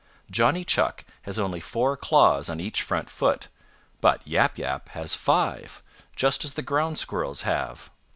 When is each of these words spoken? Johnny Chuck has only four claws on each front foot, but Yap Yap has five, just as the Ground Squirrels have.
Johnny 0.31 0.63
Chuck 0.63 1.05
has 1.21 1.37
only 1.37 1.59
four 1.59 1.95
claws 1.95 2.49
on 2.49 2.59
each 2.59 2.81
front 2.81 3.07
foot, 3.07 3.49
but 3.99 4.27
Yap 4.27 4.57
Yap 4.57 4.89
has 4.97 5.13
five, 5.13 5.83
just 6.15 6.43
as 6.43 6.55
the 6.55 6.63
Ground 6.63 6.97
Squirrels 6.97 7.43
have. 7.43 7.91